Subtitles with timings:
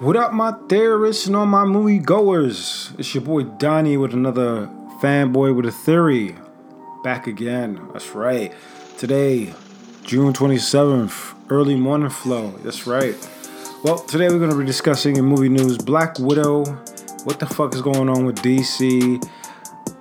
[0.00, 2.92] What up, my theorists and all my movie goers?
[2.98, 4.68] It's your boy Donnie with another
[5.02, 6.36] fanboy with a theory.
[7.02, 7.80] Back again.
[7.92, 8.54] That's right.
[8.96, 9.52] Today,
[10.04, 12.52] June 27th, early morning flow.
[12.62, 13.16] That's right.
[13.82, 16.64] Well, today we're going to be discussing in movie news Black Widow.
[17.24, 19.28] What the fuck is going on with DC?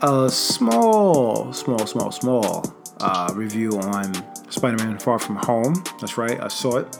[0.03, 4.13] A small, small, small, small uh, review on
[4.51, 5.73] Spider Man Far From Home.
[5.99, 6.99] That's right, I saw it.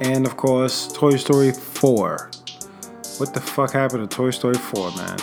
[0.00, 2.30] And of course, Toy Story 4.
[3.18, 5.18] What the fuck happened to Toy Story 4, man?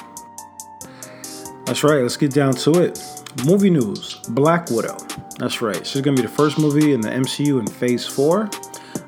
[1.66, 2.99] That's right, let's get down to it.
[3.46, 4.98] Movie news Black Widow.
[5.38, 8.49] That's right, she's gonna be the first movie in the MCU in Phase 4.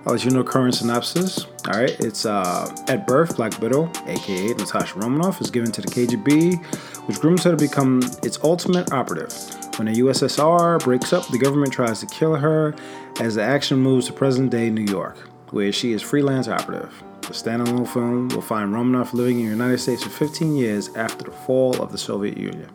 [0.05, 1.45] I'll let you know current synopsis.
[1.67, 5.87] All right, it's uh, at birth, Black Widow, aka Natasha Romanoff, is given to the
[5.87, 6.63] KGB,
[7.07, 9.33] which grooms her to become its ultimate operative.
[9.77, 12.75] When the USSR breaks up, the government tries to kill her
[13.21, 15.17] as the action moves to present day New York,
[15.51, 17.03] where she is freelance operative.
[17.21, 21.23] The standalone film will find Romanoff living in the United States for 15 years after
[21.25, 22.69] the fall of the Soviet Union.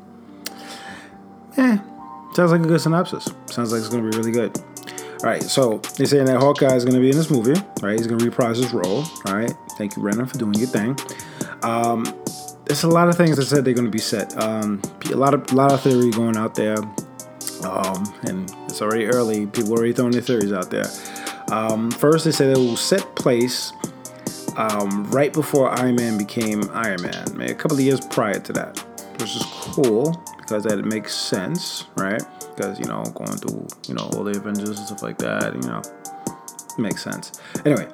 [1.57, 1.77] Eh,
[2.35, 3.29] sounds like a good synopsis.
[3.47, 4.57] Sounds like it's going to be really good.
[5.23, 7.99] All right, so they're saying that Hawkeye is going to be in this movie, right?
[7.99, 9.05] He's going to reprise his role.
[9.27, 10.97] All right, thank you, Brennan, for doing your thing.
[11.63, 12.05] Um,
[12.67, 14.41] there's a lot of things that said they're going to be set.
[14.41, 14.81] Um,
[15.11, 16.77] a lot of a lot of theory going out there,
[17.65, 19.47] um, and it's already early.
[19.47, 20.87] People are already throwing their theories out there.
[21.51, 23.73] Um, first, they said it will set place
[24.57, 28.79] um, right before Iron Man became Iron Man, a couple of years prior to that,
[29.21, 32.23] which is cool because that makes sense, right?
[32.59, 35.55] because you know going through you know all the Avengers and stuff like that.
[35.55, 35.83] You know,
[36.77, 37.41] makes sense.
[37.65, 37.89] Anyway,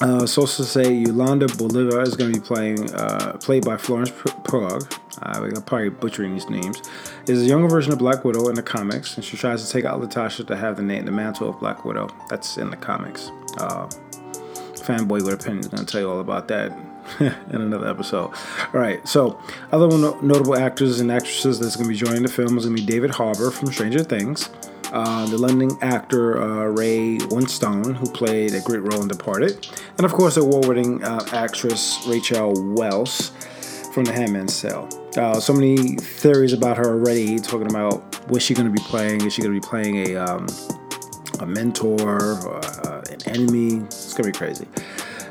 [0.00, 4.12] uh, sources say Yolanda Bolivar is going to be playing uh, played by Florence.
[4.52, 4.80] Uh,
[5.22, 6.82] I'm probably butchering these names.
[7.26, 9.84] Is a younger version of Black Widow in the comics, and she tries to take
[9.84, 12.08] out Latasha to have the name, the mantle of Black Widow.
[12.28, 13.30] That's in the comics.
[13.58, 13.88] Uh,
[14.84, 16.72] fanboy with opinion is going to tell you all about that
[17.20, 18.32] in another episode.
[18.72, 19.38] All right, so
[19.72, 19.88] other
[20.22, 22.86] notable actors and actresses that's going to be joining the film is going to be
[22.86, 24.50] David Harbour from Stranger Things,
[24.94, 29.68] uh, the London actor uh, Ray Winstone, who played a great role in Departed,
[29.98, 33.32] and of course, the award-winning uh, actress Rachel Weisz
[33.92, 34.88] from The Handmaid's Tale.
[35.16, 37.94] Uh, so many theories about her already, talking about
[38.28, 39.26] what's she going to be playing.
[39.26, 40.46] Is she going to be playing a um,
[41.40, 43.84] a mentor, or, uh, an enemy?
[43.86, 44.66] It's going to be crazy.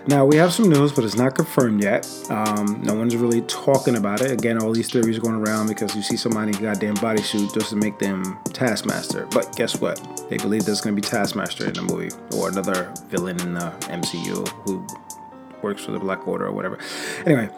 [0.06, 2.06] Now, we have some news, but it's not confirmed yet.
[2.30, 4.32] Um, no one's really talking about it.
[4.32, 7.54] Again, all these theories are going around because you see somebody in a goddamn bodysuit
[7.54, 9.28] just to make them Taskmaster.
[9.28, 10.02] But guess what?
[10.30, 13.72] They believe there's going to be Taskmaster in the movie or another villain in the
[13.82, 14.86] MCU who
[15.62, 16.78] works for the Black Order or whatever.
[17.26, 17.50] Anyway,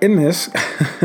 [0.00, 0.48] in this,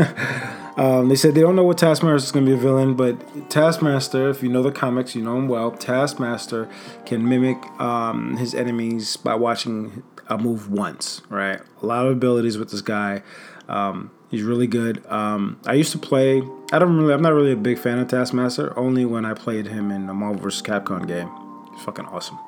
[0.76, 3.50] um, they said they don't know what Taskmaster is going to be a villain, but
[3.50, 5.70] Taskmaster, if you know the comics, you know him well.
[5.70, 6.68] Taskmaster
[7.06, 11.60] can mimic um, his enemies by watching a move once, right?
[11.82, 13.22] A lot of abilities with this guy.
[13.68, 15.04] Um, he's really good.
[15.06, 16.42] Um, I used to play.
[16.72, 17.14] I don't really.
[17.14, 18.78] I'm not really a big fan of Taskmaster.
[18.78, 20.62] Only when I played him in the Marvel vs.
[20.62, 21.30] Capcom game.
[21.74, 22.38] He's fucking awesome.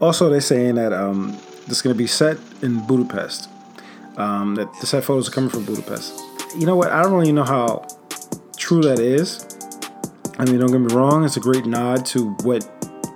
[0.00, 1.32] Also, they're saying that um,
[1.66, 3.48] this is going to be set in Budapest
[4.16, 6.25] um, that the set photos are coming from Budapest.
[6.56, 6.90] You know what?
[6.90, 7.86] I don't really know how
[8.56, 9.44] true that is.
[10.38, 11.22] I mean, don't get me wrong.
[11.24, 12.66] It's a great nod to what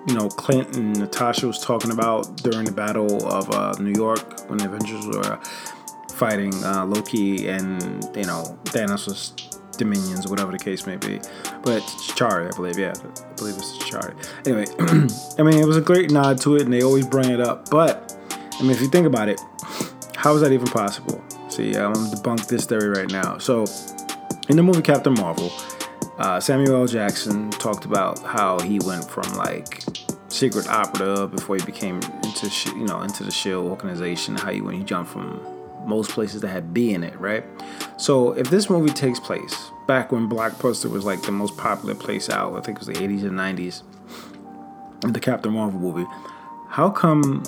[0.06, 4.48] you know Clint and Natasha was talking about during the Battle of uh, New York
[4.50, 5.40] when the Avengers were
[6.14, 7.82] fighting uh, Loki and
[8.14, 9.32] you know Thanos'
[9.78, 11.16] dominions, whatever the case may be.
[11.62, 11.80] But
[12.16, 14.14] Chari, I believe, yeah, I believe it's Chari.
[14.46, 14.66] Anyway,
[15.38, 17.70] I mean, it was a great nod to it, and they always bring it up.
[17.70, 18.14] But
[18.58, 19.40] I mean, if you think about it,
[20.14, 21.24] how is that even possible?
[21.60, 23.36] See, I'm gonna debunk this theory right now.
[23.36, 23.66] So,
[24.48, 25.52] in the movie Captain Marvel,
[26.16, 26.86] uh, Samuel L.
[26.86, 29.84] Jackson talked about how he went from like
[30.28, 34.36] secret operative before he became into you know into the Shield organization.
[34.36, 35.38] How he when he jumped from
[35.84, 37.44] most places that had B in it, right?
[37.98, 42.30] So if this movie takes place back when Blockbuster was like the most popular place
[42.30, 43.82] out, I think it was the 80s and 90s,
[45.12, 46.06] the Captain Marvel movie,
[46.68, 47.42] how come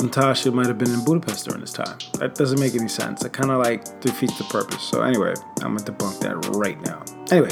[0.00, 1.98] Natasha might have been in Budapest during this time.
[2.18, 3.24] That doesn't make any sense.
[3.24, 4.82] It kind of like defeats the purpose.
[4.82, 7.04] So anyway, I'm gonna debunk that right now.
[7.30, 7.50] Anyway,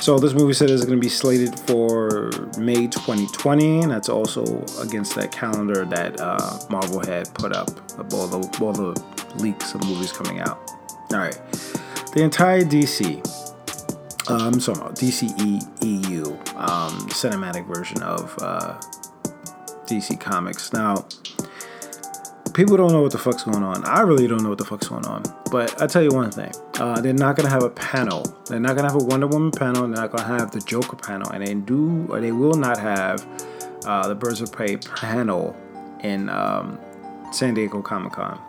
[0.00, 4.64] so this movie said is going to be slated for May 2020, and that's also
[4.80, 7.68] against that calendar that uh, Marvel had put up
[7.98, 8.98] of all the all the
[9.36, 10.58] leaks of movies coming out.
[11.12, 11.38] All right,
[12.14, 13.26] the entire DC.
[14.30, 16.24] Uh, I'm sorry, DCE EU
[16.56, 18.80] um, cinematic version of uh,
[19.84, 20.72] DC Comics.
[20.72, 21.06] Now,
[22.54, 23.84] people don't know what the fuck's going on.
[23.84, 25.22] I really don't know what the fuck's going on.
[25.50, 28.24] But I tell you one thing: uh, they're not gonna have a panel.
[28.46, 29.82] They're not gonna have a Wonder Woman panel.
[29.82, 33.26] They're not gonna have the Joker panel, and they do or they will not have
[33.84, 35.56] uh, the Birds of Prey panel
[36.02, 36.78] in um,
[37.32, 38.40] San Diego Comic Con.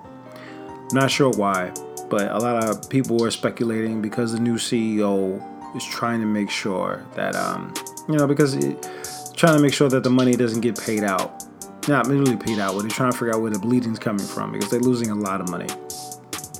[0.93, 1.71] Not sure why,
[2.09, 5.41] but a lot of people were speculating because the new CEO
[5.75, 7.73] is trying to make sure that, um,
[8.09, 8.89] you know, because it,
[9.35, 11.45] trying to make sure that the money doesn't get paid out.
[11.87, 14.51] Not really paid out, but they're trying to figure out where the bleeding's coming from
[14.51, 15.67] because they're losing a lot of money.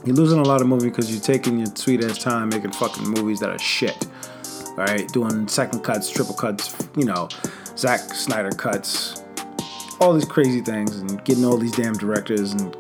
[0.04, 3.08] You're losing a lot of money because you're taking your sweet ass time making fucking
[3.08, 4.08] movies that are shit.
[4.70, 7.30] All right, doing second cuts, triple cuts, you know,
[7.78, 9.24] Zack Snyder cuts,
[10.00, 12.76] all these crazy things, and getting all these damn directors and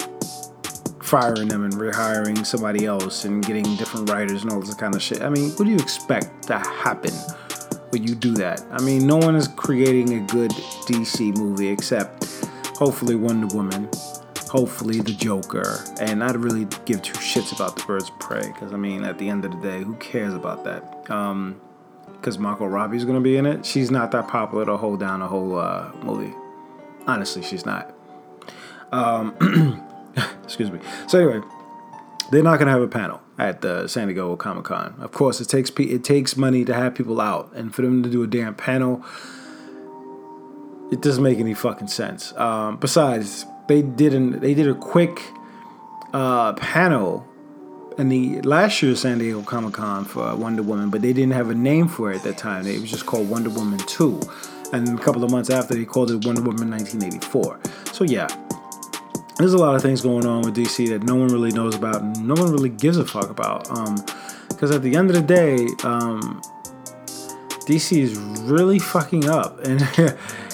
[1.04, 5.02] firing them and rehiring somebody else and getting different writers and all this kind of
[5.02, 5.22] shit.
[5.22, 7.12] I mean, what do you expect to happen
[7.90, 8.64] when you do that?
[8.72, 12.21] I mean, no one is creating a good DC movie except
[12.82, 13.88] hopefully Wonder Woman,
[14.50, 18.74] hopefully the Joker, and not really give two shits about the Birds of Prey because
[18.74, 21.12] I mean, at the end of the day, who cares about that?
[21.12, 21.62] Um,
[22.14, 23.68] because Margot Robbie's gonna be in it.
[23.68, 26.34] She's not that popular to hold down a whole uh, movie.
[27.06, 27.94] Honestly, she's not.
[28.92, 29.86] Um,
[30.44, 30.80] Excuse me.
[31.08, 31.48] So anyway,
[32.32, 34.96] they're not gonna have a panel at the San Diego Comic Con.
[35.00, 38.10] Of course, it takes it takes money to have people out, and for them to
[38.10, 39.06] do a damn panel,
[40.92, 42.34] it doesn't make any fucking sense.
[42.38, 44.42] Um, besides, they didn't.
[44.42, 45.22] They did a quick
[46.14, 47.26] uh, panel
[47.98, 51.50] in the last year's San Diego Comic Con for Wonder Woman, but they didn't have
[51.50, 52.68] a name for it at that time.
[52.68, 54.20] It was just called Wonder Woman Two,
[54.74, 57.60] and a couple of months after, they called it Wonder Woman 1984.
[57.94, 58.28] So yeah,
[59.38, 62.04] there's a lot of things going on with DC that no one really knows about
[62.18, 63.64] no one really gives a fuck about.
[64.50, 66.42] Because um, at the end of the day, um,
[67.66, 69.82] DC is really fucking up, and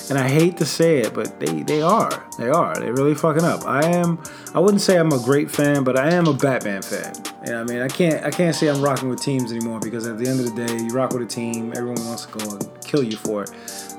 [0.10, 3.44] and I hate to say it, but they they are, they are, they're really fucking
[3.44, 3.66] up.
[3.66, 4.22] I am,
[4.54, 7.14] I wouldn't say I'm a great fan, but I am a Batman fan.
[7.46, 9.80] You know, what I mean, I can't I can't say I'm rocking with teams anymore
[9.80, 12.38] because at the end of the day, you rock with a team, everyone wants to
[12.38, 13.52] go and kill you for it.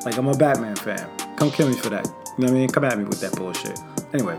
[0.05, 1.09] Like I'm a Batman fan.
[1.37, 2.07] Come kill me for that.
[2.07, 2.69] You know what I mean?
[2.69, 3.79] Come at me with that bullshit.
[4.13, 4.39] Anyway.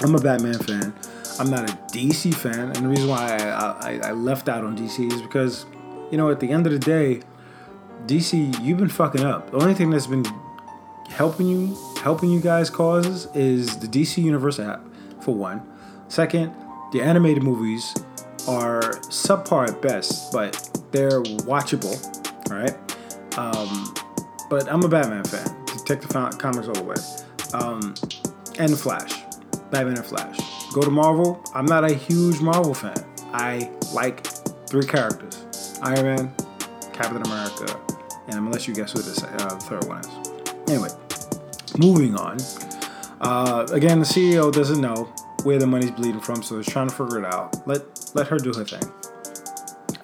[0.00, 0.94] I'm a Batman fan.
[1.40, 4.76] I'm not a DC fan, and the reason why I, I, I left out on
[4.76, 5.66] DC is because,
[6.10, 7.20] you know, at the end of the day,
[8.06, 9.50] DC, you've been fucking up.
[9.50, 10.24] The only thing that's been
[11.08, 14.82] helping you, helping you guys causes is the DC Universe app,
[15.20, 15.62] for one.
[16.08, 16.54] Second,
[16.92, 17.94] the animated movies
[18.46, 21.96] are subpar at best, but they're watchable,
[22.50, 22.74] right?
[23.38, 23.94] Um,
[24.48, 25.54] but I'm a Batman fan.
[25.66, 26.94] Detective Comics all the way.
[27.52, 27.94] Um,
[28.58, 29.22] and Flash.
[29.70, 30.38] Batman and Flash.
[30.72, 31.42] Go to Marvel.
[31.54, 33.04] I'm not a huge Marvel fan.
[33.32, 34.26] I like
[34.68, 36.34] three characters: Iron Man,
[36.92, 37.80] Captain America,
[38.26, 40.27] and I'm gonna let you guess who this, uh, the third one is.
[40.68, 40.88] Anyway,
[41.78, 42.38] moving on.
[43.20, 45.04] Uh, again, the CEO doesn't know
[45.42, 47.66] where the money's bleeding from, so he's trying to figure it out.
[47.66, 47.82] Let
[48.14, 48.84] let her do her thing,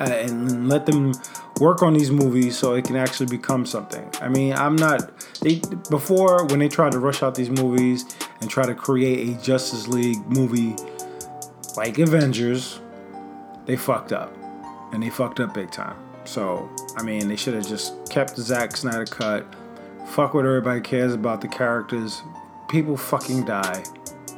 [0.00, 1.12] uh, and let them
[1.60, 4.08] work on these movies so it can actually become something.
[4.20, 5.10] I mean, I'm not.
[5.40, 8.04] They before when they tried to rush out these movies
[8.40, 10.76] and try to create a Justice League movie
[11.76, 12.80] like Avengers,
[13.66, 14.36] they fucked up.
[14.92, 15.96] And they fucked up big time.
[16.24, 19.46] So, I mean, they should have just kept Zack Snyder cut.
[20.06, 22.22] Fuck what everybody cares about the characters.
[22.68, 23.84] People fucking die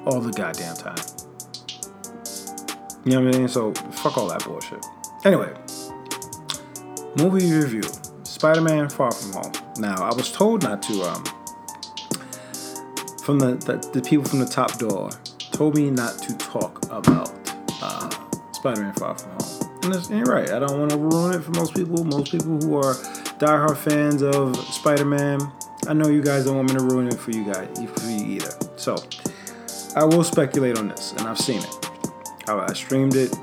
[0.06, 0.96] all the goddamn time.
[3.04, 3.48] You know what I mean?
[3.48, 4.84] So, fuck all that bullshit.
[5.24, 5.52] Anyway,
[7.16, 7.82] movie review
[8.24, 9.52] Spider Man Far From Home.
[9.78, 11.24] Now, I was told not to um,
[13.22, 15.10] from the, the, the people from the top door
[15.50, 17.32] told me not to talk about
[17.82, 18.08] uh,
[18.52, 19.70] Spider-Man Far From Home.
[19.82, 20.50] And, and you're right.
[20.50, 22.04] I don't want to ruin it for most people.
[22.04, 22.94] Most people who are
[23.38, 25.40] diehard fans of Spider-Man,
[25.88, 28.24] I know you guys don't want me to ruin it for you guys, for you
[28.36, 28.50] either.
[28.76, 28.96] So
[29.94, 31.90] I will speculate on this, and I've seen it.
[32.48, 33.36] I, I streamed it.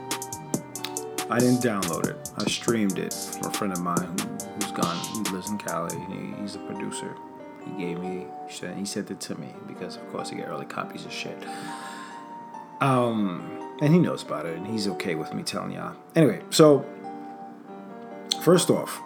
[1.29, 2.31] I didn't download it.
[2.37, 4.97] I streamed it from a friend of mine who, has gone.
[5.25, 5.97] He lives in Cali.
[5.97, 7.15] He, he's a producer.
[7.65, 8.25] He gave me,
[8.75, 11.37] he sent it to me because, of course, he got early copies of shit.
[12.81, 15.95] Um, and he knows about it, and he's okay with me telling y'all.
[16.15, 16.85] Anyway, so
[18.43, 19.01] first off,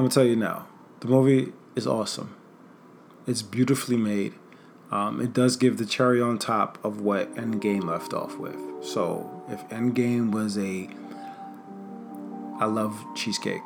[0.00, 0.66] I'm gonna tell you now,
[1.00, 2.34] the movie is awesome.
[3.26, 4.32] It's beautifully made.
[4.90, 8.56] Um, it does give the cherry on top of what Endgame left off with.
[8.80, 10.88] So if Endgame was a,
[12.58, 13.60] I love cheesecake.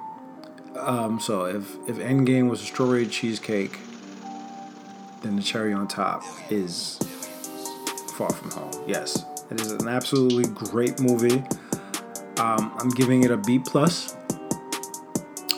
[0.75, 3.79] Um, so if if Endgame was a strawberry cheesecake,
[5.23, 6.99] then the cherry on top is
[8.17, 8.85] Far From Home.
[8.89, 11.45] Yes, it is an absolutely great movie.
[12.39, 14.17] Um, I'm giving it a B plus.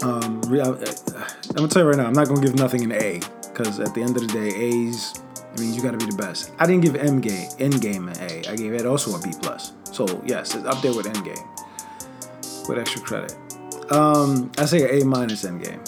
[0.07, 3.81] Um, I'm gonna tell you right now, I'm not gonna give nothing an A because
[3.81, 5.15] at the end of the day, A's
[5.53, 6.53] I mean you got to be the best.
[6.61, 8.49] I didn't give Endgame Endgame an A.
[8.49, 9.73] I gave it also a B plus.
[9.91, 11.45] So yes, it's up there with Endgame
[12.69, 13.35] with extra credit.
[13.91, 15.83] Um, I say A minus Endgame.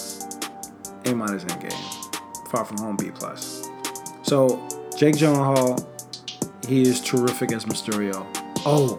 [1.05, 2.49] A minus Endgame.
[2.49, 3.69] Far from Home B plus.
[4.23, 5.85] So Jake Gyllenhaal,
[6.67, 8.27] he is terrific as Mysterio.
[8.65, 8.97] Oh,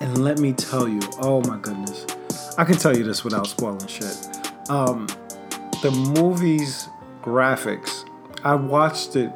[0.00, 2.04] and let me tell you, oh my goodness,
[2.58, 4.29] I can tell you this without spoiling shit.
[4.70, 5.08] Um,
[5.82, 6.88] the movie's
[7.22, 8.08] graphics,
[8.44, 9.32] I watched it.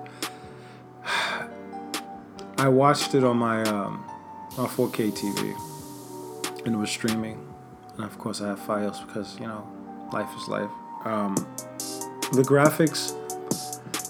[2.57, 4.09] I watched it on my um,
[4.57, 7.45] on 4K TV, and it was streaming,
[7.97, 9.67] and of course I have files because you know,
[10.12, 10.71] life is life.
[11.05, 11.35] Um,
[12.33, 13.17] the graphics,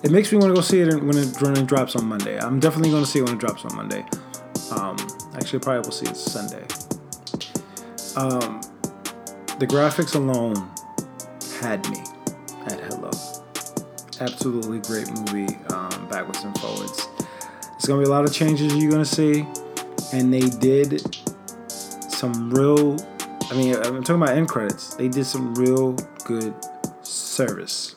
[0.04, 2.38] it makes me want to go see it when it, when it drops on Monday.
[2.38, 4.04] I'm definitely going to see it when it drops on Monday.
[4.72, 4.98] Um,
[5.36, 6.66] actually, probably will see it Sunday.
[8.14, 8.60] Um,
[9.58, 10.68] the graphics alone
[11.64, 11.96] had me
[12.66, 13.10] at hello.
[14.20, 17.08] Absolutely great movie, um, backwards and forwards.
[17.70, 19.46] There's gonna be a lot of changes you're gonna see,
[20.12, 21.00] and they did
[21.70, 22.98] some real.
[23.50, 24.94] I mean, I'm talking about end credits.
[24.96, 25.92] They did some real
[26.26, 26.54] good
[27.00, 27.94] service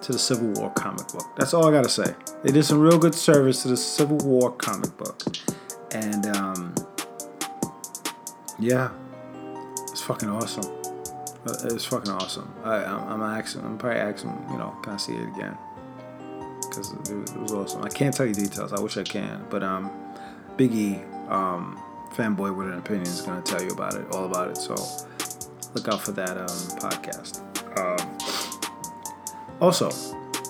[0.00, 1.34] to the Civil War comic book.
[1.36, 2.14] That's all I gotta say.
[2.44, 5.20] They did some real good service to the Civil War comic book,
[5.90, 6.74] and um,
[8.60, 8.90] yeah,
[9.90, 10.93] it's fucking awesome.
[11.46, 12.52] Uh, was fucking awesome.
[12.64, 13.64] I, I'm, I'm asking.
[13.64, 14.30] I'm probably asking.
[14.50, 15.56] You know, can I see it again?
[16.62, 17.84] Because it, it, was awesome.
[17.84, 18.72] I can't tell you details.
[18.72, 19.90] I wish I can, but um,
[20.56, 21.78] Biggie, um,
[22.14, 24.56] fanboy with an opinion, is gonna tell you about it, all about it.
[24.56, 24.74] So
[25.74, 26.48] look out for that um
[26.80, 27.42] podcast.
[27.78, 28.18] Um,
[29.60, 29.90] also,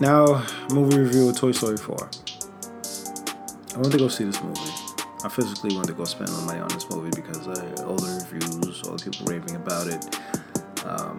[0.00, 1.96] now movie review of Toy Story 4.
[3.74, 4.60] I went to go see this movie.
[5.24, 7.46] I physically went to go spend my money on this movie because
[7.80, 10.20] all the reviews, all the people raving about it.
[10.84, 11.18] Um,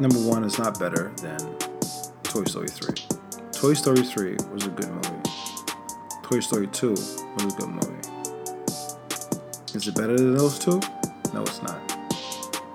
[0.00, 1.38] number one is not better than
[2.22, 2.94] Toy Story 3.
[3.52, 5.30] Toy Story 3 was a good movie.
[6.22, 8.08] Toy Story 2 was a good movie.
[9.74, 10.80] Is it better than those two?
[11.32, 11.80] No, it's not.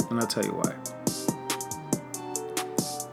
[0.10, 0.74] And I'll tell you why.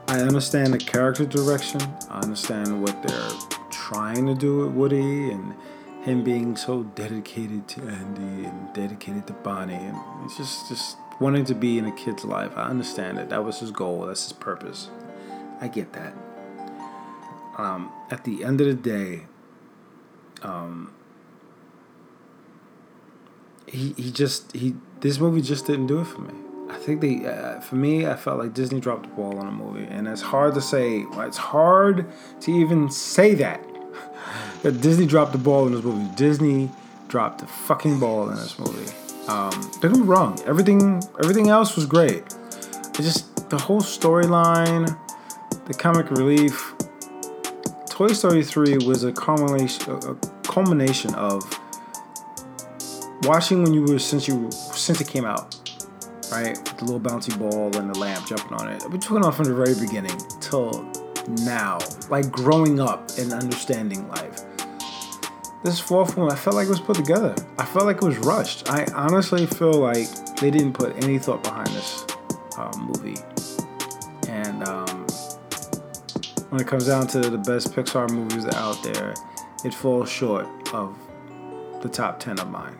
[0.08, 1.80] I understand the character direction.
[2.08, 3.30] I understand what they're
[3.70, 5.54] trying to do with Woody and
[6.02, 11.46] him being so dedicated to Andy and dedicated to Bonnie and it's just just wanting
[11.46, 12.52] to be in a kid's life.
[12.54, 13.30] I understand it.
[13.30, 14.04] That was his goal.
[14.04, 14.90] That's his purpose.
[15.58, 16.12] I get that.
[17.56, 19.22] Um, at the end of the day,
[20.42, 20.92] um,
[23.66, 26.34] he he just he this movie just didn't do it for me.
[26.68, 29.52] I think they, uh, for me, I felt like Disney dropped the ball on a
[29.52, 31.06] movie, and it's hard to say.
[31.10, 32.04] It's hard
[32.42, 33.64] to even say that
[34.62, 36.14] that Disney dropped the ball in this movie.
[36.16, 36.70] Disney
[37.08, 38.92] dropped the fucking ball in this movie.
[39.28, 39.50] Um,
[39.80, 40.38] don't get me wrong.
[40.46, 42.22] Everything, everything else was great.
[42.22, 44.98] It just the whole storyline,
[45.66, 46.74] the comic relief.
[47.88, 51.42] Toy Story 3 was a culmination, a culmination of
[53.22, 55.56] watching when you were since you since it came out
[56.34, 56.58] right?
[56.58, 58.82] With the little bouncy ball and the lamp jumping on it.
[58.90, 60.90] We're talking off from the very beginning till
[61.28, 61.78] now,
[62.10, 64.40] like growing up and understanding life.
[65.64, 67.34] This fourth one, I felt like it was put together.
[67.56, 68.70] I felt like it was rushed.
[68.70, 72.04] I honestly feel like they didn't put any thought behind this
[72.58, 73.16] um, movie.
[74.28, 75.06] And um,
[76.50, 79.14] when it comes down to the best Pixar movies out there,
[79.64, 80.94] it falls short of
[81.80, 82.76] the top 10 of mine.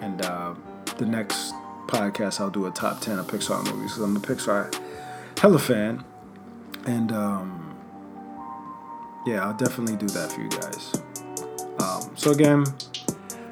[0.00, 0.54] And uh,
[0.96, 1.54] the next
[1.86, 4.74] podcast, I'll do a top 10 of Pixar movies because I'm a Pixar
[5.38, 6.04] hella fan.
[6.86, 7.78] And um,
[9.24, 10.92] yeah, I'll definitely do that for you guys.
[11.80, 12.64] Um, so, again,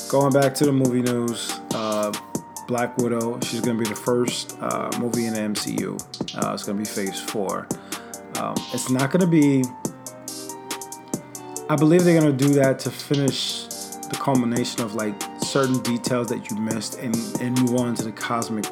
[0.08, 2.12] going back to the movie news, uh,
[2.66, 6.00] Black Widow, she's going to be the first uh, movie in the MCU.
[6.36, 7.68] Uh, it's going to be phase four.
[8.38, 9.64] Um, it's not going to be.
[11.68, 13.64] I believe they're going to do that to finish
[14.08, 18.12] the culmination of like certain details that you missed and, and move on to the
[18.12, 18.66] cosmic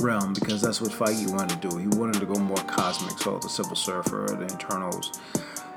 [0.00, 1.76] realm because that's what Feige wanted to do.
[1.76, 5.20] He wanted to go more cosmic, so the Silver Surfer, the Eternals,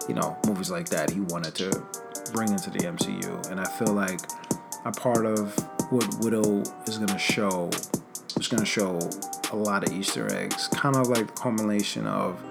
[0.07, 1.09] you know, movies like that.
[1.09, 1.83] He wanted to
[2.31, 4.19] bring into the MCU, and I feel like
[4.85, 5.53] a part of
[5.91, 7.69] what Widow is going to show
[8.37, 8.99] is going to show
[9.51, 12.41] a lot of Easter eggs, kind of like the culmination of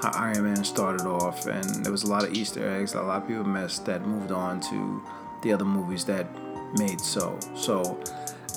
[0.00, 3.06] how Iron Man started off, and there was a lot of Easter eggs that a
[3.06, 5.02] lot of people missed that moved on to
[5.42, 6.26] the other movies that
[6.78, 7.38] made so.
[7.54, 8.00] So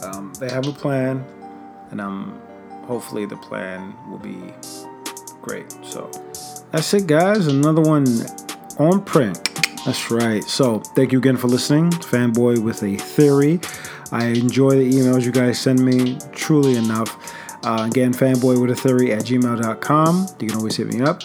[0.03, 1.25] um, they have a plan,
[1.91, 2.41] and um,
[2.85, 4.53] hopefully the plan will be
[5.41, 5.71] great.
[5.83, 6.09] So
[6.71, 7.47] that's it, guys.
[7.47, 8.05] Another one
[8.77, 9.46] on print.
[9.87, 10.43] That's right.
[10.43, 11.91] So thank you again for listening.
[11.91, 13.61] Fanboy with a theory.
[14.11, 16.19] I enjoy the emails you guys send me.
[16.33, 17.33] Truly enough.
[17.63, 20.27] Uh, again, fanboy with a theory at gmail.com.
[20.41, 21.21] You can always hit me up.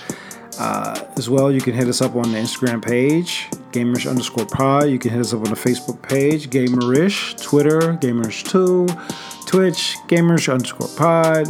[0.61, 4.89] Uh, as well, you can hit us up on the Instagram page, gamerish underscore pod.
[4.89, 10.87] You can hit us up on the Facebook page, gamerish, Twitter, gamerish2, Twitch, gamerish underscore
[10.97, 11.47] pod,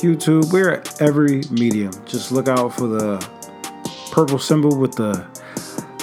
[0.00, 0.52] YouTube.
[0.52, 1.92] We're at every medium.
[2.04, 3.26] Just look out for the
[4.10, 5.26] purple symbol with the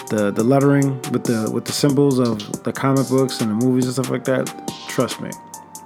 [0.09, 3.85] the the lettering with the with the symbols of the comic books and the movies
[3.85, 4.51] and stuff like that.
[4.87, 5.31] Trust me,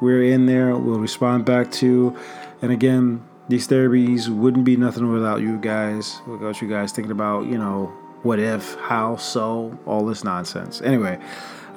[0.02, 0.76] we're in there.
[0.76, 2.16] We'll respond back to,
[2.62, 6.22] and again, these therapies wouldn't be nothing without you guys.
[6.28, 10.82] Without you guys thinking about you know what if, how, so, all this nonsense.
[10.82, 11.20] Anyway,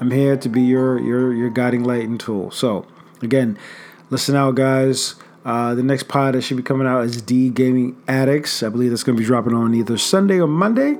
[0.00, 2.50] I'm here to be your your your guiding light and tool.
[2.50, 2.86] So
[3.20, 3.58] again,
[4.10, 5.16] listen out, guys.
[5.44, 8.62] Uh, the next pod that should be coming out is D Gaming Addicts.
[8.62, 10.98] I believe that's going to be dropping on either Sunday or Monday.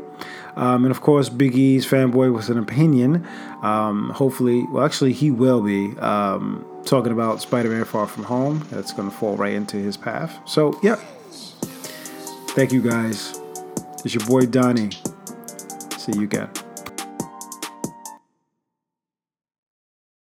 [0.56, 3.26] Um, and of course, Big E's fanboy with an opinion.
[3.62, 8.66] Um, hopefully, well, actually, he will be um, talking about Spider Man Far From Home.
[8.70, 10.38] That's going to fall right into his path.
[10.46, 10.96] So, yeah.
[12.56, 13.38] Thank you guys.
[14.04, 14.90] It's your boy Donnie.
[15.98, 16.48] See you again.